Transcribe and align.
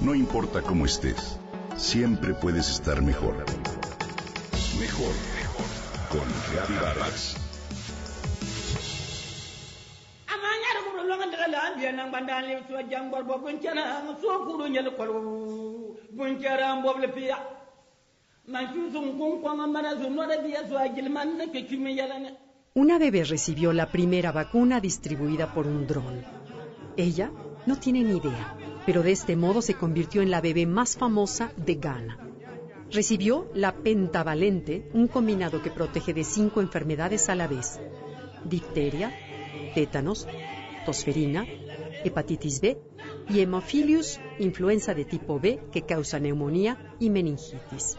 No 0.00 0.14
importa 0.14 0.62
cómo 0.62 0.84
estés, 0.84 1.38
siempre 1.76 2.34
puedes 2.34 2.68
estar 2.68 3.00
mejor. 3.02 3.36
Mejor, 4.78 5.14
mejor. 5.36 5.66
Con 6.10 6.28
Reavivadas. 6.52 7.36
Una 22.74 22.98
bebé 22.98 23.24
recibió 23.24 23.72
la 23.72 23.90
primera 23.90 24.32
vacuna 24.32 24.80
distribuida 24.80 25.54
por 25.54 25.66
un 25.66 25.86
dron. 25.86 26.24
Ella 26.96 27.30
no 27.66 27.76
tiene 27.78 28.02
ni 28.02 28.16
idea, 28.16 28.56
pero 28.86 29.02
de 29.02 29.12
este 29.12 29.36
modo 29.36 29.62
se 29.62 29.74
convirtió 29.74 30.22
en 30.22 30.30
la 30.30 30.40
bebé 30.40 30.66
más 30.66 30.96
famosa 30.96 31.52
de 31.56 31.74
Ghana. 31.76 32.18
Recibió 32.90 33.50
la 33.54 33.74
pentavalente, 33.74 34.88
un 34.92 35.08
combinado 35.08 35.62
que 35.62 35.70
protege 35.70 36.12
de 36.12 36.24
cinco 36.24 36.60
enfermedades 36.60 37.28
a 37.28 37.34
la 37.34 37.48
vez. 37.48 37.80
Difteria, 38.44 39.12
tétanos, 39.74 40.28
tosferina, 40.84 41.46
hepatitis 42.04 42.60
B 42.60 42.78
y 43.28 43.40
hemophilus, 43.40 44.20
influenza 44.38 44.94
de 44.94 45.04
tipo 45.04 45.40
B 45.40 45.60
que 45.72 45.82
causa 45.82 46.20
neumonía 46.20 46.94
y 47.00 47.10
meningitis. 47.10 47.96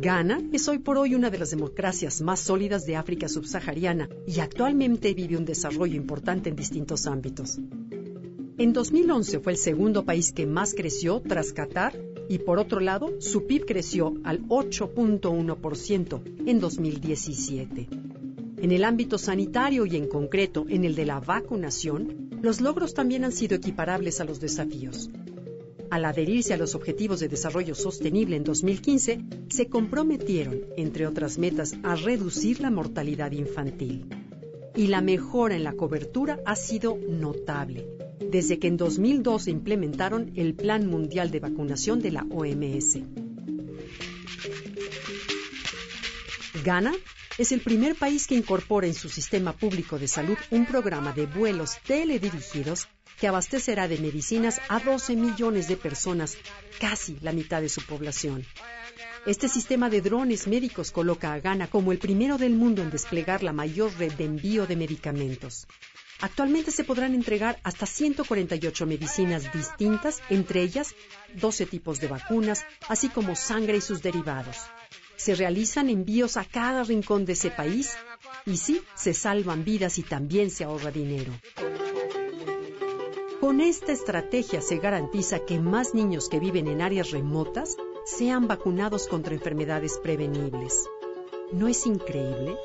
Ghana 0.00 0.40
es 0.52 0.68
hoy 0.68 0.78
por 0.78 0.96
hoy 0.96 1.16
una 1.16 1.28
de 1.30 1.38
las 1.38 1.50
democracias 1.50 2.20
más 2.20 2.38
sólidas 2.38 2.86
de 2.86 2.94
África 2.94 3.28
subsahariana 3.28 4.08
y 4.26 4.38
actualmente 4.38 5.12
vive 5.12 5.36
un 5.36 5.44
desarrollo 5.44 5.96
importante 5.96 6.50
en 6.50 6.54
distintos 6.54 7.06
ámbitos. 7.06 7.58
En 8.58 8.72
2011 8.72 9.38
fue 9.40 9.52
el 9.52 9.58
segundo 9.58 10.04
país 10.04 10.32
que 10.32 10.44
más 10.44 10.74
creció 10.74 11.20
tras 11.20 11.52
Qatar 11.52 11.98
y 12.28 12.38
por 12.38 12.58
otro 12.58 12.80
lado 12.80 13.20
su 13.20 13.46
PIB 13.46 13.64
creció 13.64 14.14
al 14.24 14.42
8.1% 14.48 16.22
en 16.46 16.60
2017. 16.60 17.88
En 18.60 18.72
el 18.72 18.84
ámbito 18.84 19.16
sanitario 19.16 19.86
y 19.86 19.96
en 19.96 20.08
concreto 20.08 20.66
en 20.68 20.84
el 20.84 20.94
de 20.94 21.06
la 21.06 21.20
vacunación, 21.20 22.30
los 22.42 22.60
logros 22.60 22.94
también 22.94 23.24
han 23.24 23.32
sido 23.32 23.56
equiparables 23.56 24.20
a 24.20 24.24
los 24.24 24.40
desafíos 24.40 25.08
al 25.90 26.04
adherirse 26.04 26.54
a 26.54 26.56
los 26.56 26.74
Objetivos 26.74 27.20
de 27.20 27.28
Desarrollo 27.28 27.74
Sostenible 27.74 28.36
en 28.36 28.44
2015, 28.44 29.20
se 29.48 29.68
comprometieron, 29.68 30.60
entre 30.76 31.06
otras 31.06 31.38
metas, 31.38 31.74
a 31.82 31.94
reducir 31.94 32.60
la 32.60 32.70
mortalidad 32.70 33.32
infantil. 33.32 34.06
Y 34.76 34.88
la 34.88 35.00
mejora 35.00 35.56
en 35.56 35.64
la 35.64 35.72
cobertura 35.72 36.40
ha 36.44 36.56
sido 36.56 36.98
notable, 37.08 37.86
desde 38.20 38.58
que 38.58 38.68
en 38.68 38.76
2012 38.76 39.50
implementaron 39.50 40.32
el 40.36 40.54
Plan 40.54 40.86
Mundial 40.86 41.30
de 41.30 41.40
Vacunación 41.40 42.00
de 42.00 42.10
la 42.10 42.26
OMS. 42.30 42.98
Ghana 46.64 46.92
es 47.38 47.52
el 47.52 47.60
primer 47.60 47.94
país 47.94 48.26
que 48.26 48.34
incorpora 48.34 48.86
en 48.86 48.94
su 48.94 49.08
sistema 49.08 49.52
público 49.52 49.98
de 49.98 50.08
salud 50.08 50.36
un 50.50 50.66
programa 50.66 51.12
de 51.12 51.26
vuelos 51.26 51.78
teledirigidos 51.86 52.88
que 53.20 53.28
abastecerá 53.28 53.88
de 53.88 53.98
medicinas 53.98 54.60
a 54.68 54.80
12 54.80 55.16
millones 55.16 55.68
de 55.68 55.76
personas, 55.76 56.36
casi 56.80 57.16
la 57.20 57.32
mitad 57.32 57.60
de 57.60 57.68
su 57.68 57.82
población. 57.82 58.44
Este 59.26 59.48
sistema 59.48 59.90
de 59.90 60.00
drones 60.00 60.46
médicos 60.46 60.90
coloca 60.90 61.32
a 61.32 61.40
Ghana 61.40 61.68
como 61.68 61.92
el 61.92 61.98
primero 61.98 62.38
del 62.38 62.54
mundo 62.54 62.82
en 62.82 62.90
desplegar 62.90 63.42
la 63.42 63.52
mayor 63.52 63.92
red 63.98 64.12
de 64.12 64.24
envío 64.24 64.66
de 64.66 64.76
medicamentos. 64.76 65.66
Actualmente 66.20 66.72
se 66.72 66.82
podrán 66.82 67.14
entregar 67.14 67.60
hasta 67.62 67.86
148 67.86 68.86
medicinas 68.86 69.52
distintas, 69.52 70.20
entre 70.30 70.62
ellas 70.62 70.94
12 71.34 71.66
tipos 71.66 72.00
de 72.00 72.08
vacunas, 72.08 72.64
así 72.88 73.08
como 73.08 73.36
sangre 73.36 73.76
y 73.76 73.80
sus 73.80 74.02
derivados. 74.02 74.56
Se 75.16 75.36
realizan 75.36 75.88
envíos 75.88 76.36
a 76.36 76.44
cada 76.44 76.82
rincón 76.82 77.24
de 77.24 77.34
ese 77.34 77.50
país 77.50 77.96
y 78.46 78.56
sí, 78.56 78.82
se 78.96 79.14
salvan 79.14 79.64
vidas 79.64 79.98
y 79.98 80.02
también 80.02 80.50
se 80.50 80.64
ahorra 80.64 80.90
dinero. 80.90 81.32
Con 83.40 83.60
esta 83.60 83.92
estrategia 83.92 84.60
se 84.60 84.78
garantiza 84.78 85.44
que 85.44 85.60
más 85.60 85.94
niños 85.94 86.28
que 86.28 86.40
viven 86.40 86.66
en 86.66 86.82
áreas 86.82 87.12
remotas 87.12 87.76
sean 88.04 88.48
vacunados 88.48 89.06
contra 89.06 89.34
enfermedades 89.34 89.98
prevenibles. 89.98 90.84
¿No 91.52 91.68
es 91.68 91.86
increíble? 91.86 92.56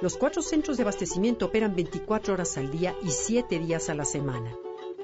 Los 0.00 0.16
cuatro 0.16 0.42
centros 0.42 0.76
de 0.76 0.84
abastecimiento 0.84 1.46
operan 1.46 1.74
24 1.74 2.34
horas 2.34 2.56
al 2.56 2.70
día 2.70 2.94
y 3.02 3.10
7 3.10 3.58
días 3.58 3.88
a 3.88 3.96
la 3.96 4.04
semana. 4.04 4.56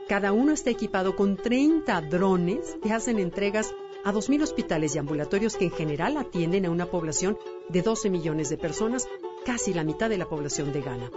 Cada 0.08 0.32
uno 0.32 0.52
está 0.52 0.70
equipado 0.70 1.16
con 1.16 1.36
30 1.36 2.00
drones 2.02 2.78
que 2.80 2.92
hacen 2.92 3.18
entregas 3.18 3.74
a 4.04 4.12
2.000 4.12 4.44
hospitales 4.44 4.94
y 4.94 4.98
ambulatorios 4.98 5.56
que 5.56 5.64
en 5.64 5.72
general 5.72 6.16
atienden 6.16 6.66
a 6.66 6.70
una 6.70 6.86
población 6.86 7.36
de 7.68 7.82
12 7.82 8.08
millones 8.08 8.50
de 8.50 8.56
personas, 8.56 9.08
casi 9.44 9.74
la 9.74 9.82
mitad 9.82 10.08
de 10.08 10.18
la 10.18 10.28
población 10.28 10.72
de 10.72 10.82
Ghana. 10.82 11.10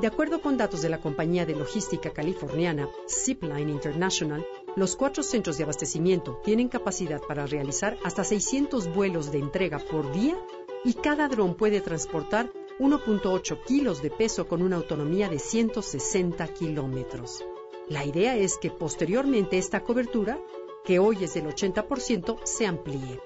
De 0.00 0.06
acuerdo 0.06 0.40
con 0.40 0.56
datos 0.56 0.80
de 0.80 0.88
la 0.88 1.02
compañía 1.02 1.44
de 1.44 1.56
logística 1.56 2.08
californiana 2.14 2.88
Zipline 3.06 3.68
International, 3.68 4.46
los 4.74 4.96
cuatro 4.96 5.22
centros 5.22 5.58
de 5.58 5.64
abastecimiento 5.64 6.40
tienen 6.42 6.68
capacidad 6.68 7.20
para 7.20 7.44
realizar 7.44 7.98
hasta 8.04 8.24
600 8.24 8.94
vuelos 8.94 9.30
de 9.32 9.38
entrega 9.40 9.78
por 9.78 10.10
día 10.12 10.38
y 10.82 10.94
cada 10.94 11.28
dron 11.28 11.54
puede 11.54 11.82
transportar 11.82 12.50
1.8 12.80 13.62
kilos 13.66 14.00
de 14.00 14.10
peso 14.10 14.48
con 14.48 14.62
una 14.62 14.76
autonomía 14.76 15.28
de 15.28 15.38
160 15.38 16.48
kilómetros. 16.54 17.44
La 17.90 18.06
idea 18.06 18.36
es 18.36 18.56
que 18.56 18.70
posteriormente 18.70 19.58
esta 19.58 19.84
cobertura, 19.84 20.38
que 20.82 20.98
hoy 20.98 21.22
es 21.22 21.34
del 21.34 21.44
80%, 21.44 22.38
se 22.42 22.66
amplíe. 22.66 23.20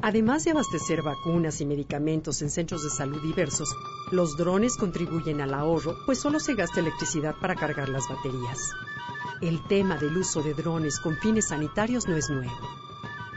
Además 0.00 0.44
de 0.44 0.52
abastecer 0.52 1.02
vacunas 1.02 1.60
y 1.60 1.66
medicamentos 1.66 2.40
en 2.40 2.48
centros 2.48 2.84
de 2.84 2.88
salud 2.88 3.20
diversos, 3.20 3.68
los 4.10 4.38
drones 4.38 4.78
contribuyen 4.78 5.42
al 5.42 5.52
ahorro, 5.52 5.94
pues 6.06 6.20
solo 6.20 6.40
se 6.40 6.54
gasta 6.54 6.80
electricidad 6.80 7.34
para 7.38 7.54
cargar 7.54 7.90
las 7.90 8.08
baterías. 8.08 8.70
El 9.42 9.62
tema 9.68 9.98
del 9.98 10.16
uso 10.16 10.40
de 10.40 10.54
drones 10.54 11.00
con 11.00 11.18
fines 11.18 11.48
sanitarios 11.48 12.08
no 12.08 12.16
es 12.16 12.30
nuevo. 12.30 12.87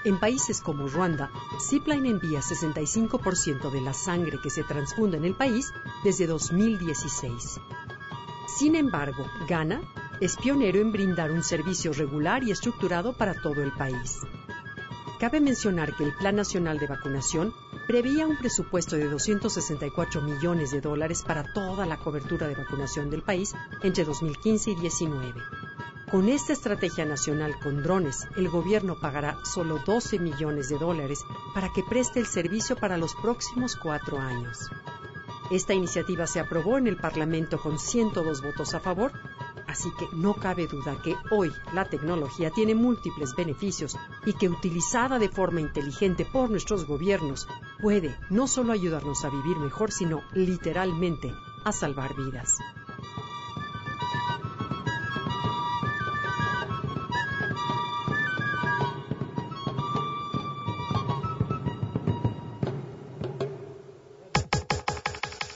En 0.03 0.19
países 0.19 0.61
como 0.61 0.87
Ruanda, 0.87 1.29
Zipline 1.59 2.07
envía 2.07 2.39
65% 2.39 3.69
de 3.69 3.81
la 3.81 3.93
sangre 3.93 4.39
que 4.41 4.49
se 4.49 4.63
transfunde 4.63 5.17
en 5.17 5.25
el 5.25 5.35
país 5.35 5.71
desde 6.03 6.25
2016. 6.25 7.59
Sin 8.47 8.75
embargo, 8.75 9.25
Ghana 9.47 9.81
es 10.19 10.37
pionero 10.37 10.79
en 10.79 10.91
brindar 10.91 11.31
un 11.31 11.43
servicio 11.43 11.93
regular 11.93 12.43
y 12.43 12.51
estructurado 12.51 13.13
para 13.13 13.35
todo 13.35 13.61
el 13.61 13.71
país. 13.73 14.19
Cabe 15.19 15.39
mencionar 15.39 15.95
que 15.95 16.03
el 16.03 16.15
Plan 16.15 16.35
Nacional 16.35 16.79
de 16.79 16.87
Vacunación 16.87 17.53
preveía 17.85 18.25
un 18.25 18.37
presupuesto 18.37 18.95
de 18.95 19.07
264 19.07 20.19
millones 20.21 20.71
de 20.71 20.81
dólares 20.81 21.21
para 21.21 21.43
toda 21.53 21.85
la 21.85 21.97
cobertura 21.97 22.47
de 22.47 22.55
vacunación 22.55 23.11
del 23.11 23.21
país 23.21 23.53
entre 23.83 24.03
2015 24.03 24.71
y 24.71 24.75
2019. 24.75 25.41
Con 26.11 26.27
esta 26.27 26.51
estrategia 26.51 27.05
nacional 27.05 27.57
con 27.59 27.81
drones, 27.81 28.27
el 28.35 28.49
gobierno 28.49 28.99
pagará 28.99 29.37
solo 29.45 29.79
12 29.85 30.19
millones 30.19 30.67
de 30.69 30.77
dólares 30.77 31.23
para 31.53 31.71
que 31.71 31.83
preste 31.83 32.19
el 32.19 32.27
servicio 32.27 32.75
para 32.75 32.97
los 32.97 33.15
próximos 33.15 33.77
cuatro 33.77 34.19
años. 34.19 34.69
Esta 35.49 35.73
iniciativa 35.73 36.27
se 36.27 36.39
aprobó 36.39 36.77
en 36.77 36.87
el 36.87 36.97
Parlamento 36.97 37.59
con 37.59 37.79
102 37.79 38.41
votos 38.41 38.73
a 38.73 38.79
favor 38.79 39.11
Así 39.71 39.89
que 39.91 40.05
no 40.11 40.33
cabe 40.33 40.67
duda 40.67 41.01
que 41.01 41.15
hoy 41.29 41.49
la 41.73 41.85
tecnología 41.85 42.51
tiene 42.51 42.75
múltiples 42.75 43.33
beneficios 43.35 43.97
y 44.25 44.33
que 44.33 44.49
utilizada 44.49 45.17
de 45.17 45.29
forma 45.29 45.61
inteligente 45.61 46.25
por 46.25 46.49
nuestros 46.49 46.85
gobiernos 46.85 47.47
puede 47.81 48.13
no 48.29 48.47
solo 48.47 48.73
ayudarnos 48.73 49.23
a 49.23 49.29
vivir 49.29 49.55
mejor, 49.57 49.93
sino 49.93 50.23
literalmente 50.33 51.33
a 51.63 51.71
salvar 51.71 52.13
vidas. 52.17 52.57